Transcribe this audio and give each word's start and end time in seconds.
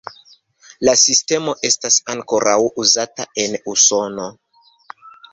La 0.87 0.93
sistemo 1.01 1.51
estas 1.67 1.97
ankoraŭ 2.13 2.55
uzata 2.83 3.27
en 3.43 3.53
Usono. 3.75 4.25